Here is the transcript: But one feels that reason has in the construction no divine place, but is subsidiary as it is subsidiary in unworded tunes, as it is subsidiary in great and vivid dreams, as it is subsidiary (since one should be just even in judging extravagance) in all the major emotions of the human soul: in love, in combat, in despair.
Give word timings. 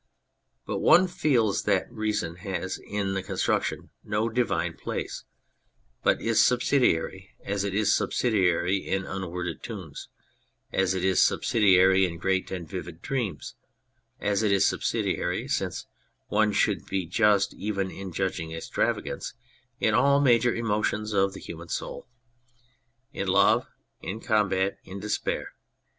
But 0.65 0.79
one 0.79 1.07
feels 1.07 1.61
that 1.65 1.85
reason 1.91 2.37
has 2.37 2.79
in 2.79 3.13
the 3.13 3.21
construction 3.21 3.91
no 4.03 4.29
divine 4.29 4.73
place, 4.73 5.25
but 6.01 6.19
is 6.19 6.43
subsidiary 6.43 7.35
as 7.45 7.63
it 7.63 7.75
is 7.75 7.93
subsidiary 7.93 8.77
in 8.77 9.05
unworded 9.05 9.61
tunes, 9.61 10.09
as 10.73 10.95
it 10.95 11.05
is 11.05 11.21
subsidiary 11.21 12.05
in 12.07 12.17
great 12.17 12.49
and 12.49 12.67
vivid 12.67 13.03
dreams, 13.03 13.53
as 14.19 14.41
it 14.41 14.51
is 14.51 14.65
subsidiary 14.65 15.47
(since 15.47 15.85
one 16.29 16.51
should 16.51 16.87
be 16.87 17.05
just 17.05 17.53
even 17.53 17.91
in 17.91 18.11
judging 18.11 18.51
extravagance) 18.53 19.35
in 19.79 19.93
all 19.93 20.17
the 20.19 20.25
major 20.25 20.51
emotions 20.55 21.13
of 21.13 21.33
the 21.33 21.39
human 21.39 21.69
soul: 21.69 22.07
in 23.13 23.27
love, 23.27 23.67
in 24.01 24.19
combat, 24.19 24.79
in 24.83 24.99
despair. 24.99 25.49